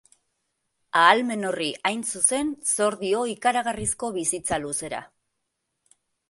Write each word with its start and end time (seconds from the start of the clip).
Ahalmen 1.01 1.47
horri, 1.49 1.67
hain 1.89 2.01
zuzen, 2.19 2.49
zor 2.71 2.97
dio 3.03 3.19
ikaragarrizko 3.35 4.11
bizitza-luzera. 4.17 5.05